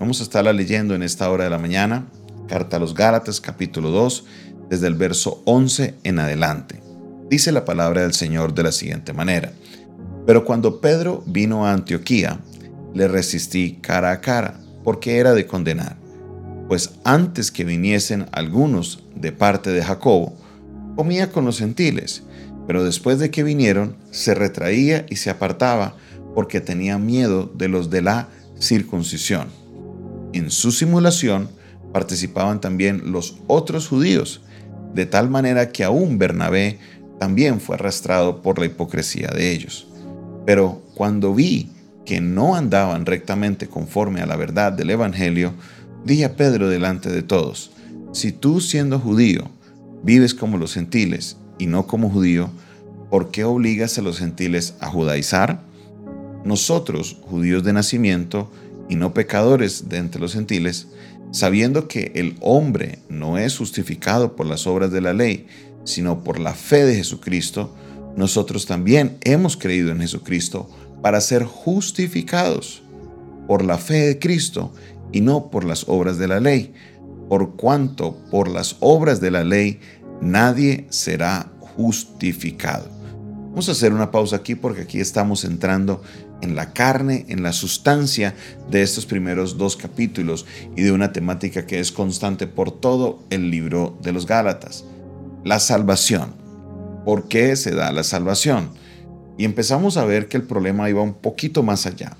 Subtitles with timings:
[0.00, 2.06] Vamos a estarla leyendo en esta hora de la mañana,
[2.48, 4.24] Carta a los Gálatas capítulo 2,
[4.68, 6.82] desde el verso 11 en adelante.
[7.30, 9.52] Dice la palabra del Señor de la siguiente manera.
[10.26, 12.40] Pero cuando Pedro vino a Antioquía,
[12.92, 15.96] le resistí cara a cara, porque era de condenar.
[16.68, 20.36] Pues antes que viniesen algunos de parte de Jacobo,
[20.96, 22.24] comía con los gentiles,
[22.66, 25.96] pero después de que vinieron, se retraía y se apartaba,
[26.34, 29.63] porque tenía miedo de los de la circuncisión.
[30.34, 31.48] En su simulación
[31.92, 34.40] participaban también los otros judíos,
[34.92, 36.80] de tal manera que aún Bernabé
[37.20, 39.86] también fue arrastrado por la hipocresía de ellos.
[40.44, 41.70] Pero cuando vi
[42.04, 45.54] que no andaban rectamente conforme a la verdad del Evangelio,
[46.04, 47.70] dije a Pedro delante de todos,
[48.12, 49.48] si tú siendo judío
[50.02, 52.50] vives como los gentiles y no como judío,
[53.08, 55.62] ¿por qué obligas a los gentiles a judaizar?
[56.44, 58.50] Nosotros, judíos de nacimiento
[58.88, 60.88] y no pecadores de entre los gentiles,
[61.30, 65.46] sabiendo que el hombre no es justificado por las obras de la ley,
[65.84, 67.74] sino por la fe de Jesucristo,
[68.16, 70.68] nosotros también hemos creído en Jesucristo
[71.02, 72.82] para ser justificados
[73.46, 74.72] por la fe de Cristo
[75.12, 76.72] y no por las obras de la ley,
[77.28, 79.80] por cuanto por las obras de la ley
[80.20, 82.93] nadie será justificado.
[83.54, 86.02] Vamos a hacer una pausa aquí porque aquí estamos entrando
[86.42, 88.34] en la carne, en la sustancia
[88.68, 93.52] de estos primeros dos capítulos y de una temática que es constante por todo el
[93.52, 94.84] libro de los Gálatas.
[95.44, 96.34] La salvación.
[97.04, 98.70] ¿Por qué se da la salvación?
[99.38, 102.16] Y empezamos a ver que el problema iba un poquito más allá.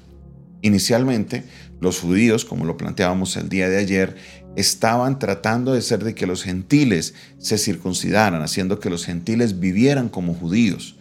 [0.62, 1.42] Inicialmente,
[1.80, 4.14] los judíos, como lo planteábamos el día de ayer,
[4.54, 10.08] estaban tratando de ser de que los gentiles se circuncidaran, haciendo que los gentiles vivieran
[10.08, 10.94] como judíos.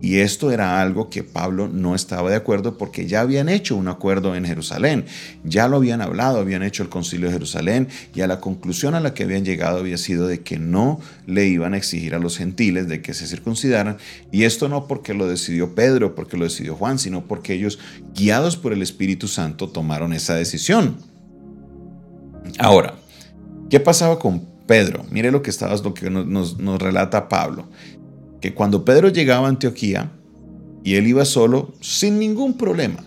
[0.00, 3.88] Y esto era algo que Pablo no estaba de acuerdo porque ya habían hecho un
[3.88, 5.06] acuerdo en Jerusalén,
[5.42, 9.00] ya lo habían hablado, habían hecho el concilio de Jerusalén y a la conclusión a
[9.00, 12.36] la que habían llegado había sido de que no le iban a exigir a los
[12.36, 13.96] gentiles de que se circuncidaran.
[14.30, 17.78] Y esto no porque lo decidió Pedro, porque lo decidió Juan, sino porque ellos,
[18.14, 20.98] guiados por el Espíritu Santo, tomaron esa decisión.
[22.58, 22.94] Ahora,
[23.70, 25.04] ¿qué pasaba con Pedro?
[25.10, 27.66] Mire lo que, estaba, lo que nos, nos relata Pablo
[28.40, 30.12] que cuando Pedro llegaba a Antioquía
[30.84, 33.02] y él iba solo, sin ningún problema,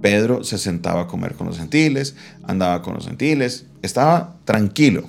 [0.00, 5.04] Pedro se sentaba a comer con los gentiles, andaba con los gentiles, estaba tranquilo.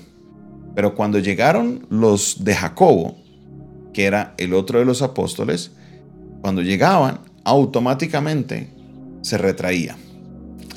[0.76, 3.18] Pero cuando llegaron los de Jacobo,
[3.94, 5.72] que era el otro de los apóstoles,
[6.42, 8.70] cuando llegaban, automáticamente
[9.22, 9.98] se retraía.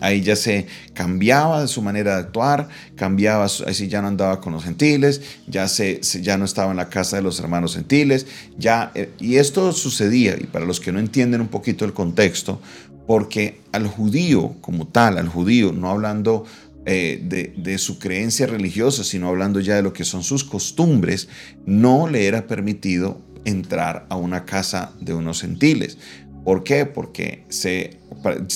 [0.03, 4.65] Ahí ya se cambiaba su manera de actuar, cambiaba, así ya no andaba con los
[4.65, 8.27] gentiles, ya, se, ya no estaba en la casa de los hermanos gentiles,
[8.59, 12.61] ya, eh, y esto sucedía, y para los que no entienden un poquito el contexto,
[13.07, 16.45] porque al judío como tal, al judío, no hablando
[16.85, 21.29] eh, de, su creencia religiosa, sino hablando ya de lo que son sus costumbres,
[21.65, 25.97] no le era permitido entrar a una casa de unos gentiles.
[26.45, 26.87] ¿Por qué?
[26.87, 27.99] Porque se,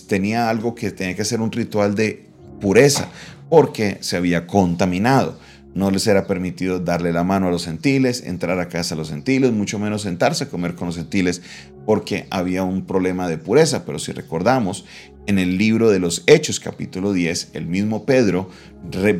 [0.09, 2.27] tenía algo que tenía que ser un ritual de
[2.61, 3.09] pureza,
[3.49, 5.39] porque se había contaminado.
[5.75, 9.11] No les era permitido darle la mano a los gentiles, entrar a casa a los
[9.11, 11.43] gentiles, mucho menos sentarse a comer con los gentiles,
[11.85, 13.85] porque había un problema de pureza.
[13.85, 14.87] Pero si recordamos,
[15.27, 18.49] en el libro de los Hechos capítulo 10, el mismo Pedro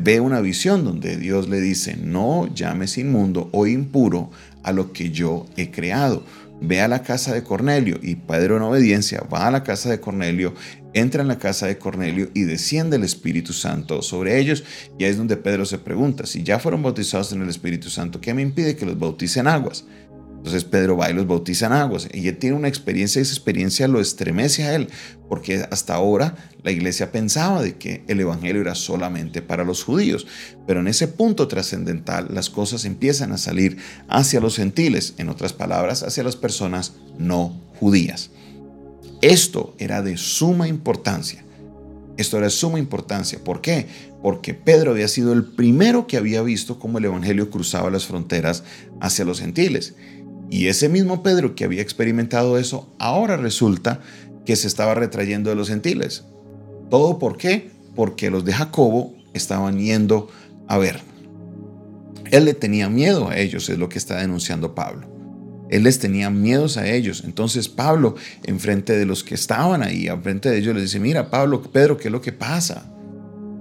[0.01, 4.31] ve una visión donde Dios le dice, no llames inmundo o impuro
[4.63, 6.23] a lo que yo he creado
[6.61, 9.99] ve a la casa de Cornelio y Pedro en obediencia va a la casa de
[9.99, 10.53] Cornelio,
[10.93, 14.63] entra en la casa de Cornelio y desciende el Espíritu Santo sobre ellos
[14.97, 18.19] y ahí es donde Pedro se pregunta, si ya fueron bautizados en el Espíritu Santo,
[18.19, 19.85] ¿qué me impide que los bauticen aguas?
[20.47, 22.07] Entonces Pedro va y los bautiza en aguas.
[22.13, 24.87] Y él tiene una experiencia y esa experiencia lo estremece a él,
[25.27, 30.25] porque hasta ahora la iglesia pensaba de que el Evangelio era solamente para los judíos.
[30.65, 33.77] Pero en ese punto trascendental las cosas empiezan a salir
[34.07, 38.29] hacia los gentiles, en otras palabras, hacia las personas no judías.
[39.21, 41.43] Esto era de suma importancia.
[42.15, 43.43] Esto era de suma importancia.
[43.43, 43.87] ¿Por qué?
[44.23, 48.63] Porque Pedro había sido el primero que había visto cómo el Evangelio cruzaba las fronteras
[49.01, 49.93] hacia los gentiles.
[50.49, 53.99] Y ese mismo Pedro que había experimentado eso, ahora resulta
[54.45, 56.23] que se estaba retrayendo de los gentiles.
[56.89, 57.69] ¿Todo por qué?
[57.95, 60.29] Porque los de Jacobo estaban yendo
[60.67, 61.01] a ver.
[62.31, 65.07] Él le tenía miedo a ellos, es lo que está denunciando Pablo.
[65.69, 67.23] Él les tenía miedos a ellos.
[67.25, 71.61] Entonces Pablo, enfrente de los que estaban ahí, enfrente de ellos, les dice, mira Pablo,
[71.61, 72.89] Pedro, ¿qué es lo que pasa?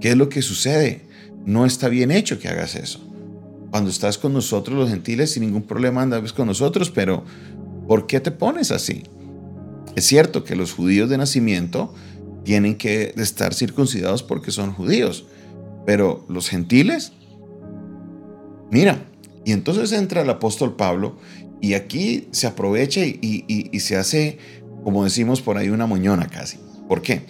[0.00, 1.02] ¿Qué es lo que sucede?
[1.44, 3.05] No está bien hecho que hagas eso
[3.76, 7.24] cuando estás con nosotros los gentiles sin ningún problema andas con nosotros, pero
[7.86, 9.02] ¿por qué te pones así?
[9.94, 11.92] Es cierto que los judíos de nacimiento
[12.42, 15.26] tienen que estar circuncidados porque son judíos.
[15.84, 17.12] Pero los gentiles,
[18.70, 19.04] mira,
[19.44, 21.18] y entonces entra el apóstol Pablo
[21.60, 24.38] y aquí se aprovecha y, se hace,
[24.84, 26.56] como decimos por ahí, una moñona casi.
[26.88, 27.26] ¿Por qué?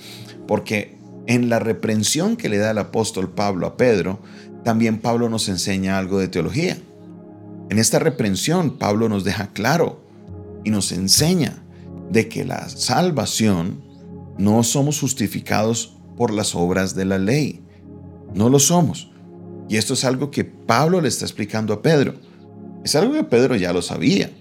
[0.46, 0.96] Porque
[1.26, 4.20] en la reprensión que le da el apóstol Pablo a Pedro,
[4.66, 6.76] también Pablo nos enseña algo de teología.
[7.70, 10.00] En esta reprensión, Pablo nos deja claro
[10.64, 11.62] y nos enseña
[12.10, 13.80] de que la salvación
[14.38, 17.62] no somos justificados por las obras de la ley.
[18.34, 19.12] No lo somos.
[19.68, 22.16] Y esto es algo que Pablo le está explicando a Pedro.
[22.82, 24.32] Es algo que Pedro ya lo sabía.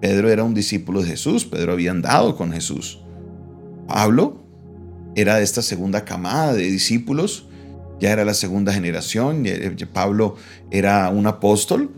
[0.00, 3.00] Pedro era un discípulo de Jesús, Pedro había andado con Jesús.
[3.88, 4.44] Pablo
[5.16, 7.45] era de esta segunda camada de discípulos,
[8.00, 9.44] ya era la segunda generación,
[9.92, 10.36] Pablo
[10.70, 11.90] era un apóstol,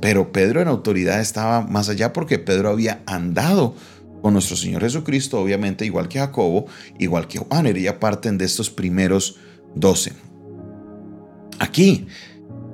[0.00, 3.74] pero Pedro en autoridad estaba más allá porque Pedro había andado
[4.22, 6.66] con nuestro Señor Jesucristo, obviamente, igual que Jacobo,
[6.98, 9.36] igual que Juan, ya parten de estos primeros
[9.74, 10.12] doce.
[11.58, 12.06] Aquí,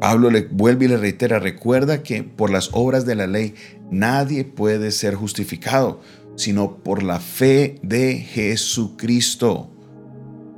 [0.01, 3.55] Pablo le vuelve y le reitera, recuerda que por las obras de la ley
[3.91, 6.01] nadie puede ser justificado,
[6.37, 9.71] sino por la fe de Jesucristo.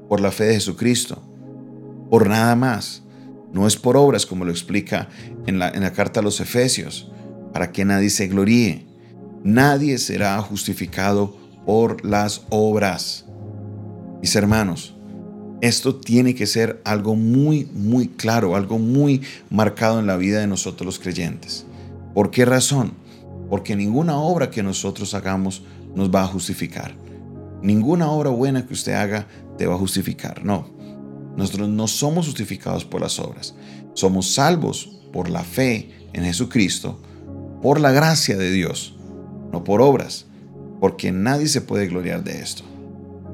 [0.08, 1.33] Por la fe de Jesucristo.
[2.10, 3.02] Por nada más.
[3.52, 5.08] No es por obras, como lo explica
[5.46, 7.10] en la, en la carta a los Efesios,
[7.52, 8.84] para que nadie se gloríe
[9.44, 13.26] nadie será justificado por las obras.
[14.20, 14.96] Mis hermanos,
[15.60, 19.20] esto tiene que ser algo muy, muy claro, algo muy
[19.50, 21.66] marcado en la vida de nosotros los creyentes.
[22.14, 22.94] ¿Por qué razón?
[23.50, 25.62] Porque ninguna obra que nosotros hagamos
[25.94, 26.94] nos va a justificar.
[27.62, 29.26] Ninguna obra buena que usted haga
[29.58, 30.44] te va a justificar.
[30.44, 30.73] No.
[31.36, 33.54] Nosotros no somos justificados por las obras.
[33.94, 37.00] Somos salvos por la fe en Jesucristo,
[37.62, 38.94] por la gracia de Dios
[39.54, 40.26] no por obras,
[40.80, 42.64] porque nadie se puede gloriar de esto.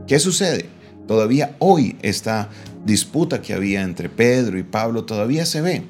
[0.06, 0.66] ¿Qué sucede?
[1.08, 2.50] Todavía hoy esta
[2.84, 5.82] disputa que había entre Pedro y Pablo todavía se ve,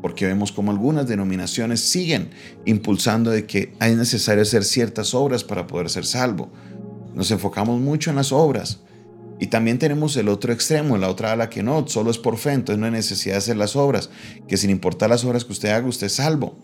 [0.00, 2.30] porque vemos como algunas denominaciones siguen
[2.64, 6.48] impulsando de que hay necesario hacer ciertas obras para poder ser salvo.
[7.14, 8.80] Nos enfocamos mucho en las obras,
[9.40, 12.52] y también tenemos el otro extremo, la otra ala que no, solo es por fe,
[12.52, 14.10] entonces no hay necesidad de hacer las obras,
[14.48, 16.56] que sin importar las obras que usted haga, usted es salvo.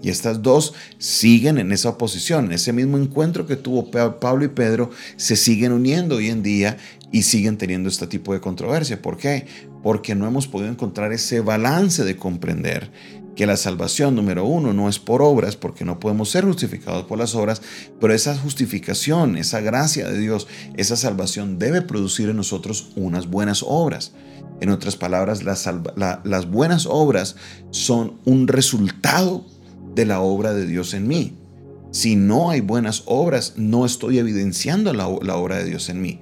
[0.00, 4.48] Y estas dos siguen en esa oposición, en ese mismo encuentro que tuvo Pablo y
[4.48, 6.76] Pedro, se siguen uniendo hoy en día
[7.10, 9.02] y siguen teniendo este tipo de controversia.
[9.02, 9.46] ¿Por qué?
[9.82, 12.92] Porque no hemos podido encontrar ese balance de comprender
[13.38, 17.18] que la salvación, número uno, no es por obras, porque no podemos ser justificados por
[17.18, 17.62] las obras,
[18.00, 23.64] pero esa justificación, esa gracia de Dios, esa salvación debe producir en nosotros unas buenas
[23.64, 24.12] obras.
[24.60, 25.70] En otras palabras, las,
[26.24, 27.36] las buenas obras
[27.70, 29.46] son un resultado
[29.94, 31.32] de la obra de Dios en mí.
[31.92, 36.18] Si no hay buenas obras, no estoy evidenciando la, obra de Dios en mí.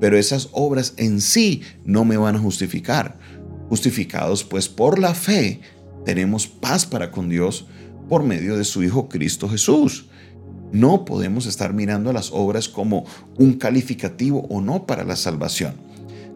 [0.00, 3.20] Pero esas obras en sí no me van a justificar.
[3.68, 5.60] Justificados pues por la fe,
[6.06, 7.66] tenemos paz para con Dios
[8.08, 10.06] por medio de su Hijo Cristo Jesús.
[10.70, 13.04] No podemos estar mirando las obras como
[13.36, 15.74] un calificativo o no para la salvación.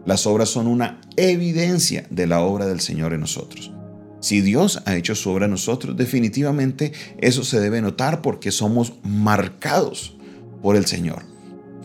[0.05, 3.71] Las obras son una evidencia de la obra del Señor en nosotros.
[4.19, 8.95] Si Dios ha hecho su obra en nosotros, definitivamente eso se debe notar porque somos
[9.03, 10.17] marcados
[10.61, 11.23] por el Señor.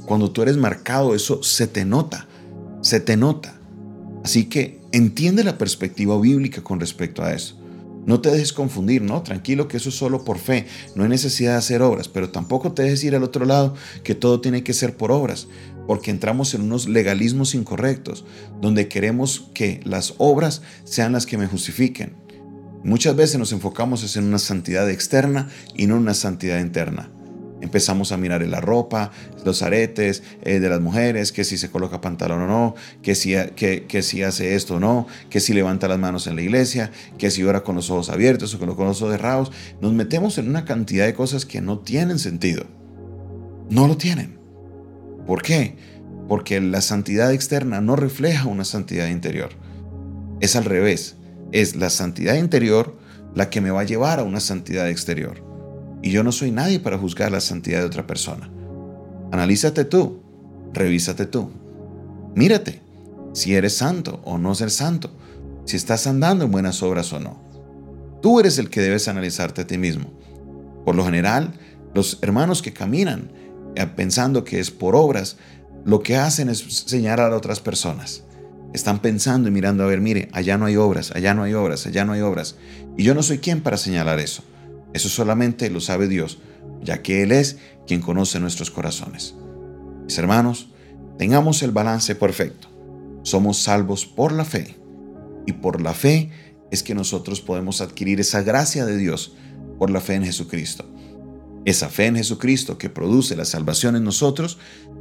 [0.07, 2.27] Cuando tú eres marcado, eso se te nota,
[2.81, 3.55] se te nota.
[4.25, 7.61] Así que entiende la perspectiva bíblica con respecto a eso.
[8.07, 9.23] No te dejes confundir, ¿no?
[9.23, 10.67] Tranquilo que eso es solo por fe.
[10.95, 14.15] No hay necesidad de hacer obras, pero tampoco te dejes ir al otro lado que
[14.15, 15.49] todo tiene que ser por obras,
[15.89, 18.25] porque entramos en unos legalismos incorrectos,
[18.61, 22.15] donde queremos que las obras sean las que me justifiquen.
[22.85, 27.11] Muchas veces nos enfocamos en una santidad externa y no en una santidad interna.
[27.61, 29.11] Empezamos a mirar en la ropa,
[29.45, 33.35] los aretes eh, de las mujeres, que si se coloca pantalón o no, que si,
[33.57, 37.31] que, si hace esto o no, que si levanta las manos en la iglesia, que
[37.31, 39.53] si ora con los ojos abiertos o con los ojos cerrados.
[39.81, 42.67] Nos metemos en una cantidad de cosas que no tienen sentido.
[43.71, 44.39] No lo tienen.
[45.27, 45.77] ¿Por qué?
[46.29, 49.51] Porque la santidad externa no refleja una santidad interior.
[50.41, 51.17] Es al revés
[51.53, 52.97] es la santidad interior
[53.35, 55.46] la que me va a llevar a una santidad exterior.
[56.07, 58.49] Y yo no soy nadie para juzgar la santidad de otra persona.
[59.33, 60.23] Analízate tú,
[60.73, 61.51] revísate tú.
[62.37, 62.81] Mírate
[63.33, 65.11] si eres santo o no ser santo,
[65.65, 67.43] si estás andando en buenas obras o no.
[68.23, 70.13] Tú eres el que debes analizarte a ti mismo.
[70.85, 71.55] Por lo general,
[71.93, 73.33] los hermanos que caminan
[73.75, 75.39] eh, pensando que es por obras,
[75.85, 78.23] lo que hacen es señalar a otras personas.
[78.73, 81.85] Están pensando y mirando a ver, mire, allá no hay obras, allá no hay obras,
[81.85, 82.55] allá no hay obras.
[82.97, 84.45] Y yo no soy quien para señalar eso.
[84.97, 86.39] Eso solamente lo sabe Dios,
[86.83, 89.35] ya que Él es quien conoce nuestros corazones.
[90.05, 90.69] Mis hermanos,
[91.19, 92.69] Tengamos el balance perfecto.
[93.23, 94.77] Somos salvos por la fe.
[95.47, 96.31] Y por la fe
[96.71, 99.35] es que nosotros podemos adquirir esa gracia de Dios
[99.79, 100.85] por la fe en Jesucristo.
[101.65, 104.59] Esa fe en Jesucristo que produce la salvación en nosotros,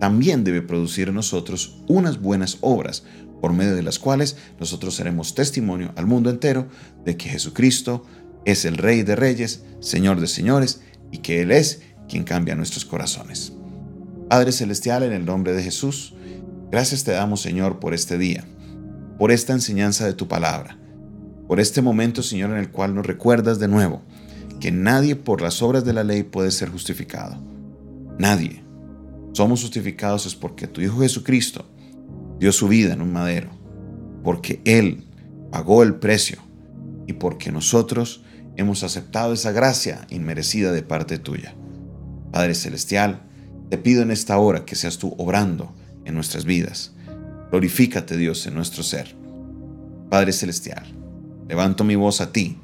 [0.00, 3.04] también debe producir en nosotros unas buenas obras,
[3.40, 6.68] por medio de las cuales nosotros seremos testimonio al mundo entero
[7.04, 8.04] de que Jesucristo
[8.50, 10.80] es el Rey de Reyes, Señor de Señores,
[11.12, 13.52] y que Él es quien cambia nuestros corazones.
[14.30, 16.14] Padre Celestial, en el nombre de Jesús,
[16.70, 18.44] gracias te damos, Señor, por este día,
[19.18, 20.78] por esta enseñanza de tu palabra,
[21.46, 24.02] por este momento, Señor, en el cual nos recuerdas de nuevo
[24.60, 27.36] que nadie por las obras de la ley puede ser justificado.
[28.18, 28.64] Nadie.
[29.32, 31.66] Somos justificados es porque tu Hijo Jesucristo
[32.40, 33.50] dio su vida en un madero,
[34.24, 35.04] porque Él
[35.52, 36.38] pagó el precio
[37.06, 38.24] y porque nosotros
[38.58, 41.54] hemos aceptado esa gracia inmerecida de parte tuya.
[42.32, 43.22] Padre Celestial,
[43.70, 45.74] te pido en esta hora que seas tú obrando
[46.04, 46.92] en nuestras vidas.
[47.50, 49.14] Glorifícate Dios en nuestro ser.
[50.10, 50.84] Padre Celestial,
[51.48, 52.58] levanto mi voz a ti,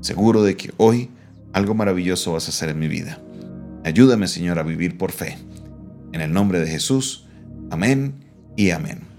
[0.00, 1.10] seguro de que hoy
[1.52, 3.20] algo maravilloso vas a hacer en mi vida.
[3.84, 5.36] Ayúdame Señor a vivir por fe.
[6.12, 7.26] En el nombre de Jesús,
[7.70, 8.24] amén
[8.56, 9.09] y amén.